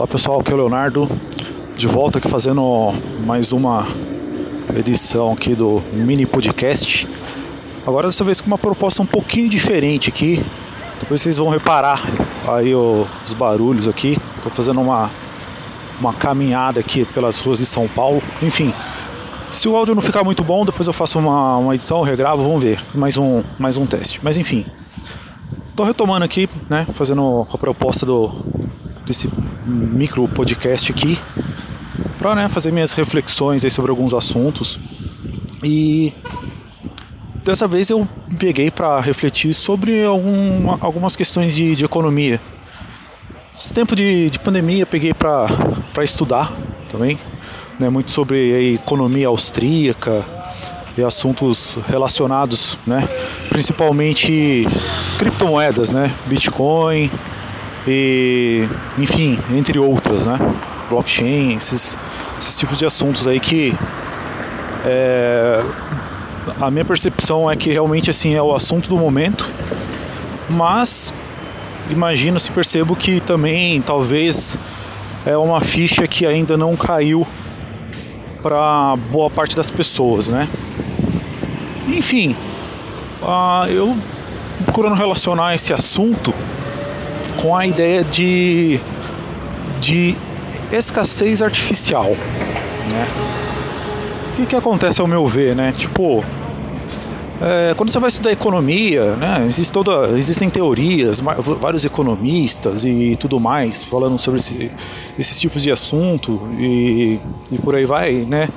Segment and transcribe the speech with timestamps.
[0.00, 1.06] Olá pessoal, aqui é o Leonardo,
[1.76, 2.90] de volta aqui fazendo
[3.26, 3.86] mais uma
[4.74, 7.06] edição aqui do mini podcast.
[7.86, 10.42] Agora dessa vez com uma proposta um pouquinho diferente aqui.
[11.00, 12.00] Depois vocês vão reparar
[12.48, 14.16] aí os barulhos aqui.
[14.38, 15.10] Estou fazendo uma,
[16.00, 18.22] uma caminhada aqui pelas ruas de São Paulo.
[18.42, 18.72] Enfim,
[19.52, 22.62] se o áudio não ficar muito bom, depois eu faço uma, uma edição, regravo, vamos
[22.62, 22.82] ver.
[22.94, 24.18] Mais um, mais um teste.
[24.22, 24.64] Mas enfim,
[25.68, 26.86] estou retomando aqui, né?
[26.94, 28.32] Fazendo a proposta do,
[29.04, 29.28] desse
[29.64, 31.18] micro podcast aqui
[32.18, 34.78] para né, fazer minhas reflexões aí sobre alguns assuntos
[35.62, 36.12] e
[37.44, 42.40] dessa vez eu peguei para refletir sobre algum, algumas questões de, de, economia.
[43.54, 45.48] Esse tempo de, de pandemia peguei para
[46.02, 46.52] estudar
[46.90, 47.18] também,
[47.78, 50.24] né, muito sobre a economia austríaca
[50.96, 53.08] e assuntos relacionados, né,
[53.48, 54.66] principalmente
[55.18, 57.10] criptomoedas, né, Bitcoin,
[57.86, 60.38] e enfim, entre outras, né?
[60.88, 61.96] Blockchain, esses,
[62.40, 63.74] esses tipos de assuntos aí que
[64.84, 65.62] é,
[66.60, 69.48] a minha percepção é que realmente assim é o assunto do momento,
[70.48, 71.12] mas
[71.90, 74.58] imagino se percebo que também talvez
[75.24, 77.26] é uma ficha que ainda não caiu
[78.42, 80.48] para boa parte das pessoas, né?
[81.88, 82.34] Enfim,
[83.22, 83.96] uh, eu
[84.64, 86.32] procurando relacionar esse assunto
[87.40, 88.78] com a ideia de,
[89.80, 90.14] de
[90.72, 92.10] escassez artificial.
[92.10, 93.08] Né?
[94.32, 95.72] O que, que acontece ao meu ver, né?
[95.76, 96.24] Tipo,
[97.40, 103.40] é, quando você vai estudar economia, né, existe toda, existem teorias, vários economistas e tudo
[103.40, 104.70] mais falando sobre esse,
[105.18, 107.18] esses tipos de assunto e,
[107.50, 108.50] e por aí vai, né?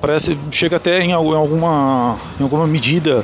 [0.00, 3.22] Parece chega até em alguma, em alguma medida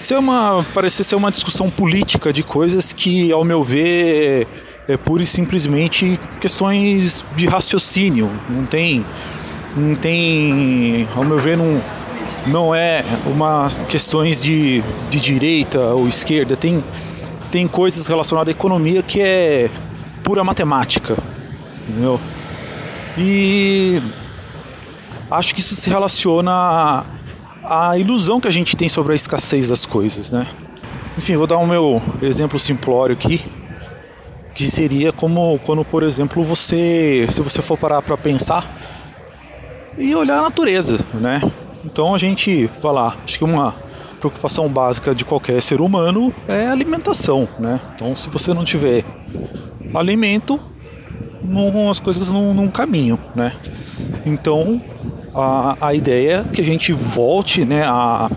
[0.00, 4.48] ser uma parecer ser uma discussão política de coisas que, ao meu ver,
[4.88, 8.30] é pura e simplesmente questões de raciocínio.
[8.48, 9.04] Não tem,
[9.76, 11.80] não tem, ao meu ver, não,
[12.46, 16.56] não é uma questões de, de direita ou esquerda.
[16.56, 16.82] Tem,
[17.50, 19.70] tem coisas relacionadas à economia que é
[20.24, 21.16] pura matemática,
[21.86, 22.18] entendeu?
[23.18, 24.00] E
[25.30, 27.04] acho que isso se relaciona
[27.70, 30.48] a ilusão que a gente tem sobre a escassez das coisas, né?
[31.16, 33.40] Enfim, vou dar o um meu exemplo simplório aqui,
[34.56, 38.68] que seria como quando, por exemplo, você, se você for parar para pensar
[39.96, 41.40] e olhar a natureza, né?
[41.84, 43.72] Então a gente, vai lá, acho que uma
[44.18, 47.80] preocupação básica de qualquer ser humano é alimentação, né?
[47.94, 49.04] Então, se você não tiver
[49.94, 50.58] alimento,
[51.42, 53.54] não, as coisas não, não caminham, né?
[54.24, 54.80] Então,
[55.34, 58.30] a, a ideia é que a gente volte né, a,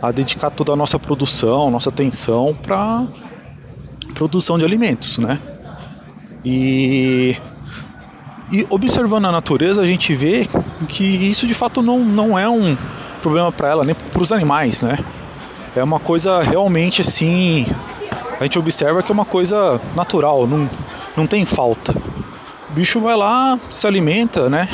[0.00, 3.04] a dedicar toda a nossa produção, nossa atenção para
[4.14, 5.38] produção de alimentos, né?
[6.44, 7.36] E,
[8.52, 10.48] e observando a natureza, a gente vê
[10.88, 12.76] que isso de fato não, não é um
[13.20, 14.98] problema para ela, nem para os animais, né?
[15.74, 17.66] É uma coisa realmente assim.
[18.40, 20.68] A gente observa que é uma coisa natural, não,
[21.16, 21.92] não tem falta.
[22.70, 24.68] O bicho vai lá, se alimenta, né?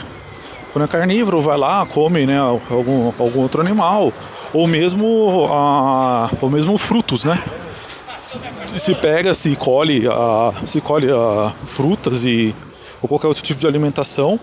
[0.73, 4.13] Quando é carnívoro, vai lá, come né, algum, algum outro animal,
[4.53, 7.43] ou mesmo, a, ou mesmo frutos, né?
[8.21, 12.55] Se pega, se colhe, a, se colhe a, frutas e
[13.03, 14.39] ou qualquer outro tipo de alimentação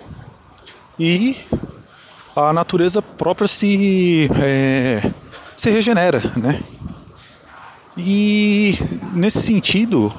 [0.99, 1.37] e
[2.35, 5.11] a natureza própria se, é,
[5.55, 6.61] se regenera, né?
[7.97, 8.77] E
[9.13, 10.13] nesse sentido,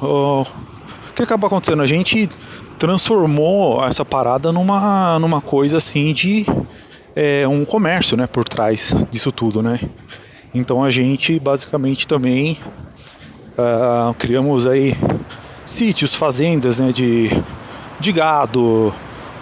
[1.10, 1.82] o que acaba acontecendo?
[1.82, 2.28] A gente
[2.78, 6.47] transformou essa parada numa, numa coisa assim de
[7.15, 9.78] é, um comércio, né, por trás disso tudo, né?
[10.54, 12.59] Então a gente basicamente também
[13.59, 14.97] uh, criamos aí
[15.65, 17.31] sítios, fazendas, né, de,
[18.00, 18.92] de gado,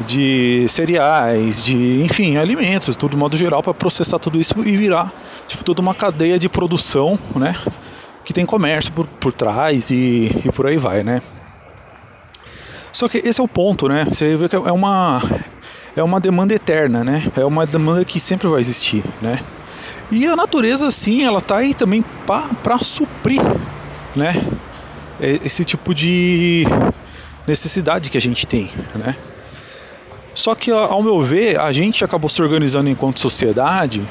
[0.07, 5.13] de cereais, de enfim, alimentos, tudo de modo geral para processar tudo isso e virar
[5.47, 7.55] tipo toda uma cadeia de produção, né?
[8.25, 11.23] Que tem comércio por, por trás e, e por aí vai, né?
[12.99, 14.07] Só que esse é o ponto, né?
[14.09, 15.23] Você vê que é uma
[15.95, 17.23] é uma demanda eterna, né?
[17.37, 19.39] É uma demanda que sempre vai existir, né?
[20.11, 23.41] E a natureza, sim, ela tá aí também para suprir,
[24.17, 24.45] né?
[25.21, 26.67] Esse tipo de
[27.47, 29.15] necessidade que a gente tem, né?
[30.35, 34.03] Só que, ao meu ver, a gente acabou se organizando enquanto sociedade.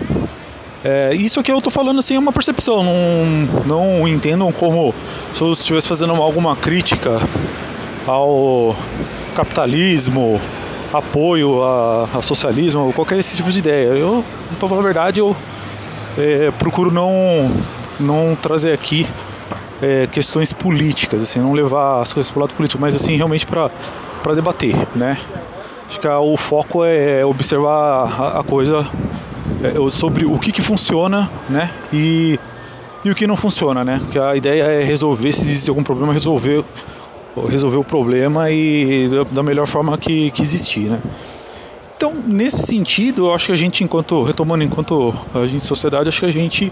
[0.81, 4.95] É, isso que eu tô falando assim é uma percepção, não, não entendam como
[5.33, 7.19] se eu estivesse fazendo alguma crítica
[8.07, 8.75] ao
[9.35, 10.39] capitalismo,
[10.93, 13.87] apoio ao socialismo, qualquer esse tipo de ideia.
[13.87, 14.23] Eu,
[14.59, 15.35] para falar a verdade, eu
[16.17, 17.51] é, procuro não,
[17.99, 19.05] não trazer aqui
[19.81, 23.45] é, questões políticas, assim, não levar as coisas para o lado político, mas assim realmente
[23.45, 23.69] para
[24.27, 25.17] para debater, né?
[25.87, 28.85] Acho que o foco é observar a, a coisa
[29.63, 31.71] é, sobre o que, que funciona, né?
[31.93, 32.37] E,
[33.05, 33.99] e o que não funciona, né?
[34.01, 36.63] Porque a ideia é resolver, se existe algum problema, resolver,
[37.45, 40.99] resolver o problema e da, melhor forma que, que existir, né?
[41.95, 46.19] Então, nesse sentido, eu acho que a gente, enquanto, retomando, enquanto a gente sociedade, acho
[46.19, 46.71] que a gente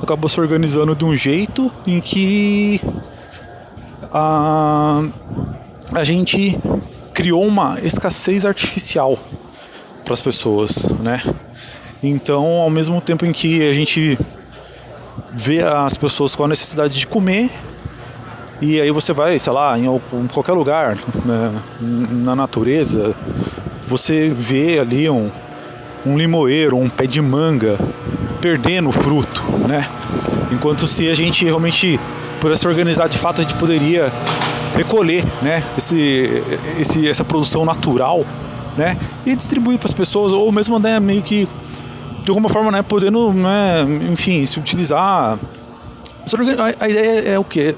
[0.00, 2.80] acabou se organizando de um jeito em que
[4.12, 5.02] a,
[5.92, 6.58] a gente
[7.12, 9.18] criou uma escassez artificial
[10.04, 11.22] para as pessoas, né?
[12.02, 14.16] Então, ao mesmo tempo em que a gente
[15.32, 17.50] vê as pessoas com a necessidade de comer,
[18.60, 19.86] e aí você vai, sei lá, em,
[20.32, 23.14] qualquer lugar, né, na natureza,
[23.86, 25.30] você vê ali um,
[26.04, 27.78] um limoeiro, um pé de manga
[28.40, 29.88] perdendo fruto, né?
[30.52, 31.98] Enquanto se a gente realmente
[32.40, 34.12] pudesse organizar de fato, a gente poderia
[34.74, 36.42] recolher, né, esse,
[36.78, 38.24] esse, essa produção natural,
[38.76, 38.96] né,
[39.26, 41.48] e distribuir para as pessoas, ou mesmo né, meio que
[42.22, 45.38] de alguma forma, né, podendo, né, enfim, se utilizar.
[46.78, 47.74] A, ideia é o quê?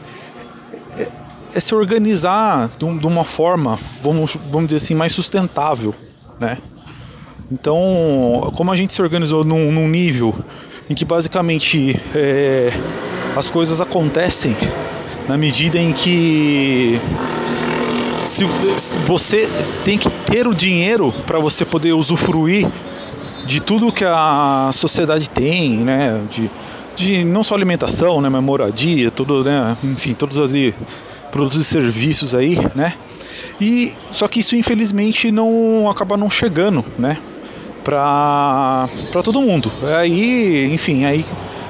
[1.54, 5.94] É, se organizar de, uma forma, vamos, vamos dizer assim, mais sustentável,
[6.40, 6.58] né?
[7.50, 10.34] Então, como a gente se organizou num, num nível
[10.88, 12.72] em que basicamente é,
[13.36, 14.56] as coisas acontecem
[15.28, 16.98] na medida em que
[18.24, 18.46] se,
[18.78, 19.48] se você
[19.84, 22.66] tem que ter o dinheiro para você poder usufruir
[23.46, 26.20] de tudo que a sociedade tem, né?
[26.30, 26.50] De,
[26.96, 28.28] de não só alimentação, né?
[28.28, 29.76] Mas moradia, tudo, né?
[29.84, 30.52] Enfim, todos os
[31.32, 32.94] produtos e serviços aí, né?
[33.60, 37.18] E só que isso infelizmente não acaba não chegando, né?
[37.82, 39.72] Para para todo mundo.
[39.98, 41.24] Aí, enfim, aí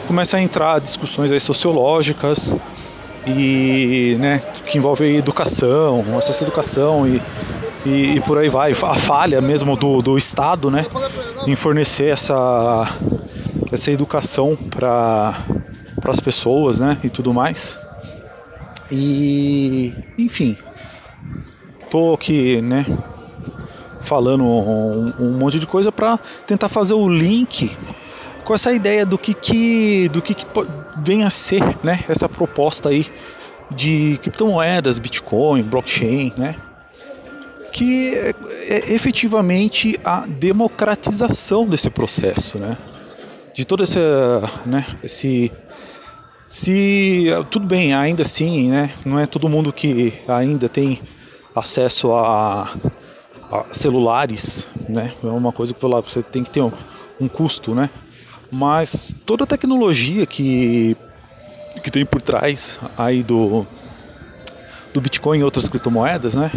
[0.06, 2.55] começa a entrar discussões aí sociológicas,
[3.26, 7.23] e né, que envolve educação, acesso à educação e,
[7.87, 8.73] e, e, por aí vai.
[8.73, 10.87] A falha mesmo do, do Estado né,
[11.47, 12.88] em fornecer essa,
[13.70, 15.35] essa educação para
[16.05, 17.79] as pessoas né, e tudo mais.
[18.90, 20.56] E enfim,
[21.90, 22.87] tô aqui né,
[24.00, 27.70] falando um, um monte de coisa para tentar fazer o link
[28.44, 30.46] com essa ideia do que, que do que, que
[31.05, 33.06] vem a ser né, essa proposta aí
[33.70, 36.56] de criptomoedas, Bitcoin, blockchain, né?
[37.73, 38.34] que é,
[38.69, 42.76] é efetivamente a democratização desse processo, né?
[43.55, 43.99] De todo esse,
[44.64, 45.52] né, esse
[46.52, 51.00] se tudo bem, ainda assim, né, não é todo mundo que ainda tem
[51.56, 52.69] acesso a,
[53.50, 55.10] a celulares, né?
[55.25, 56.70] É uma coisa que lá, você tem que ter um,
[57.19, 57.88] um custo, né?
[58.50, 60.94] Mas toda a tecnologia que,
[61.82, 63.66] que tem por trás aí do,
[64.93, 66.50] do Bitcoin e outras criptomoedas, né?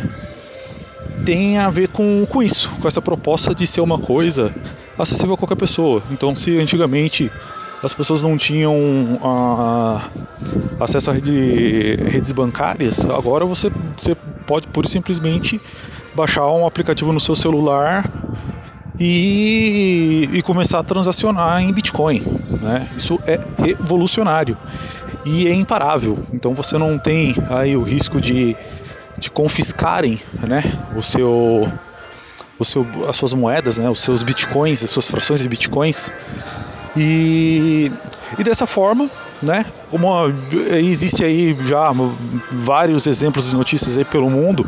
[1.25, 4.53] Tem a ver com, com isso, com essa proposta de ser uma coisa
[4.99, 6.03] acessível a qualquer pessoa.
[6.11, 7.31] Então, se antigamente
[7.85, 10.09] as pessoas não tinham a,
[10.79, 14.15] acesso a rede, redes bancárias, agora você, você
[14.47, 15.61] pode pura e simplesmente
[16.15, 18.09] baixar um aplicativo no seu celular
[18.99, 22.23] e, e começar a transacionar em Bitcoin.
[22.61, 22.87] Né?
[22.97, 24.57] Isso é revolucionário
[25.23, 26.17] e é imparável.
[26.33, 28.55] Então você não tem aí o risco de,
[29.17, 30.63] de confiscarem né,
[30.95, 31.71] o seu,
[32.57, 36.11] o seu, as suas moedas, né, os seus bitcoins, as suas frações de bitcoins.
[36.95, 37.91] E,
[38.37, 39.09] e dessa forma,
[39.41, 40.07] né, como
[40.71, 41.91] existe aí já
[42.51, 44.65] vários exemplos de notícias aí pelo mundo,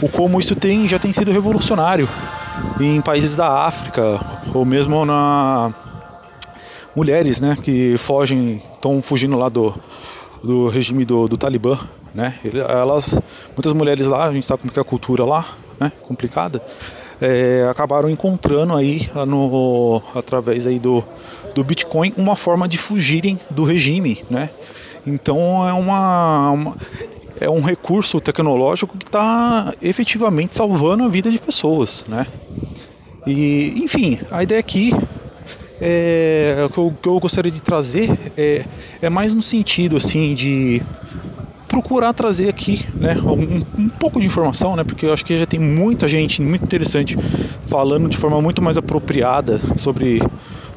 [0.00, 2.08] o como isso tem, já tem sido revolucionário
[2.80, 4.20] em países da África
[4.54, 5.74] ou mesmo na
[6.94, 9.74] mulheres, né, que fogem, estão fugindo lá do,
[10.42, 11.78] do regime do, do Talibã,
[12.14, 12.34] né?
[12.70, 13.20] Elas,
[13.54, 15.44] muitas mulheres lá, a gente sabe como é a cultura lá,
[15.78, 16.62] né, complicada,
[17.20, 21.04] é, acabaram encontrando aí no através aí do,
[21.54, 24.50] do Bitcoin uma forma de fugirem do regime, né?
[25.06, 26.76] Então é uma, uma
[27.40, 32.26] é um recurso tecnológico que está efetivamente salvando a vida de pessoas, né?
[33.26, 34.92] E, enfim, a ideia aqui
[35.80, 38.64] é, o que eu, gostaria de trazer é,
[39.02, 40.82] é mais no sentido assim de
[41.76, 45.44] procurar trazer aqui né, um, um, pouco de informação, né, porque eu acho que já
[45.44, 47.18] tem muita gente muito interessante
[47.66, 50.22] falando de forma muito mais apropriada sobre,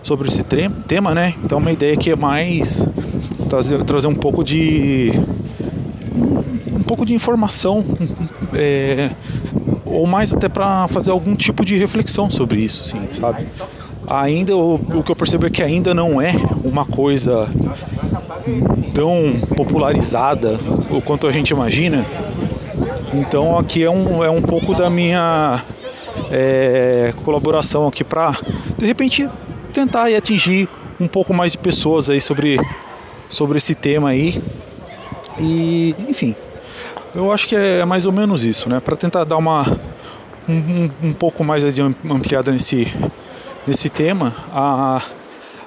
[0.04, 1.36] sobre esse tema, né?
[1.42, 2.86] Então uma ideia que é mais
[3.50, 5.14] trazer, trazer um pouco de
[6.74, 7.86] um pouco de informação
[8.54, 9.10] é,
[9.86, 13.48] ou mais até para fazer algum tipo de reflexão sobre isso, sim, sabe?
[14.06, 17.48] Ainda o, o que eu percebo é que ainda não é uma coisa
[18.94, 22.06] tão popularizada o quanto a gente imagina.
[23.14, 25.64] Então aqui é um, é um pouco da minha
[26.32, 28.34] é, colaboração aqui para
[28.78, 29.28] de repente
[29.74, 30.68] tentar atingir
[31.00, 32.60] um pouco mais de pessoas aí sobre,
[33.30, 34.42] sobre esse tema aí.
[35.40, 36.36] E enfim,
[37.16, 38.80] eu acho que é mais ou menos isso, né?
[38.80, 39.66] Para tentar dar uma
[40.48, 42.88] um, um, pouco mais de ampliada nesse,
[43.66, 45.02] nesse tema, a,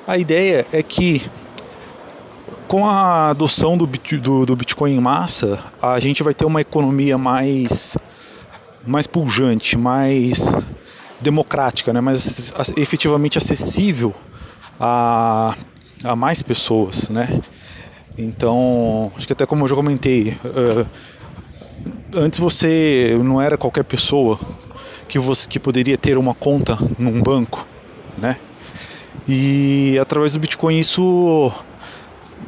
[0.07, 1.23] a ideia é que
[2.73, 7.19] com a adoção do, do, do Bitcoin em massa, a gente vai ter uma economia
[7.19, 7.99] mais,
[8.87, 10.51] mais pujante, mais
[11.21, 12.01] democrática, né?
[12.01, 14.15] mais efetivamente acessível
[14.81, 15.55] a,
[16.03, 17.11] a mais pessoas.
[17.11, 17.43] Né?
[18.17, 20.87] Então, acho que até como eu já comentei, uh,
[22.17, 24.41] antes você não era qualquer pessoa
[25.07, 27.67] que você que poderia ter uma conta num banco,
[28.17, 28.39] né?
[29.29, 31.53] E através do Bitcoin isso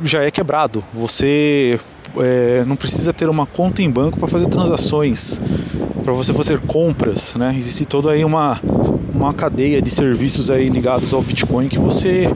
[0.02, 0.82] já é quebrado.
[0.92, 1.78] Você
[2.18, 5.40] é, não precisa ter uma conta em banco para fazer transações,
[6.02, 7.54] para você fazer compras, né?
[7.56, 8.60] Existe toda aí uma,
[9.14, 12.28] uma cadeia de serviços aí ligados ao Bitcoin que você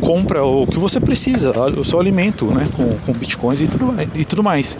[0.00, 2.68] compra o que você precisa, o seu alimento, né?
[2.76, 4.76] Com, com bitcoins e tudo, e tudo mais.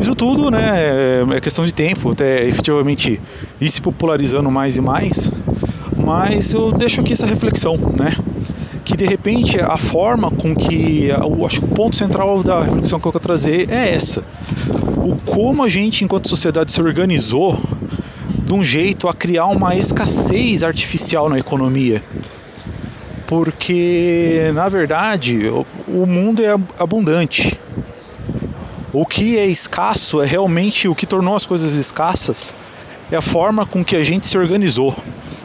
[0.00, 1.22] Isso tudo, né?
[1.36, 3.20] É questão de tempo, até efetivamente
[3.60, 5.30] ir se popularizando mais e mais.
[5.96, 8.16] Mas eu deixo aqui essa reflexão, né?
[9.00, 13.08] De repente a forma com que eu acho que o ponto central da reflexão que
[13.08, 14.22] eu quero trazer é essa.
[14.98, 17.58] O como a gente enquanto sociedade se organizou
[18.28, 22.02] de um jeito a criar uma escassez artificial na economia.
[23.26, 25.48] Porque na verdade
[25.88, 27.58] o mundo é abundante.
[28.92, 32.54] O que é escasso é realmente o que tornou as coisas escassas
[33.10, 34.94] é a forma com que a gente se organizou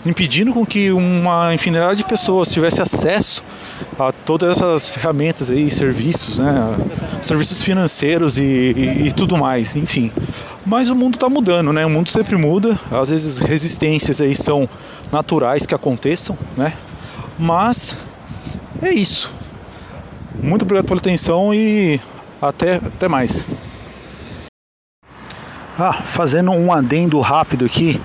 [0.05, 3.43] impedindo com que uma infinidade de pessoas tivesse acesso
[3.99, 6.75] a todas essas ferramentas aí, serviços, né?
[7.21, 10.11] serviços financeiros e, e, e tudo mais, enfim.
[10.65, 11.85] Mas o mundo está mudando, né?
[11.85, 12.79] O mundo sempre muda.
[12.91, 14.67] Às vezes resistências aí são
[15.11, 16.73] naturais que aconteçam, né?
[17.37, 17.99] Mas
[18.81, 19.31] é isso.
[20.41, 21.99] Muito obrigado pela atenção e
[22.41, 23.47] até, até mais.
[25.77, 27.99] Ah, fazendo um adendo rápido aqui,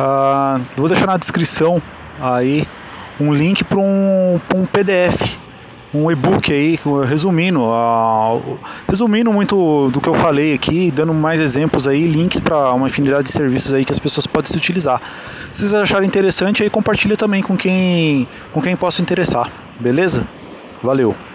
[0.00, 1.82] Uh, vou deixar na descrição
[2.18, 2.66] aí
[3.20, 5.36] um link para um, um PDF,
[5.92, 11.86] um e-book aí, resumindo, uh, resumindo muito do que eu falei aqui, dando mais exemplos
[11.86, 15.02] aí, links para uma infinidade de serviços aí que as pessoas podem se utilizar.
[15.52, 20.26] Se vocês acharem interessante, aí compartilha também com quem, com quem possa interessar, beleza?
[20.82, 21.29] Valeu!